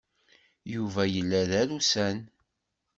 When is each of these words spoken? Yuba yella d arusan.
Yuba 0.73 1.01
yella 1.13 1.39
d 1.49 1.51
arusan. 1.61 2.17